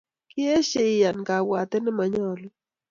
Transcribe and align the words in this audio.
Kieshe 0.29 0.81
iyan 0.93 1.19
kabwatet 1.27 1.81
nemanyalu 1.83 2.47